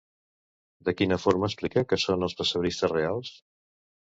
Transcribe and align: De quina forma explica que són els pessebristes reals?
De 0.87 0.95
quina 1.01 1.19
forma 1.25 1.49
explica 1.51 1.83
que 1.91 1.99
són 2.05 2.27
els 2.29 2.37
pessebristes 2.41 2.95
reals? 2.99 3.35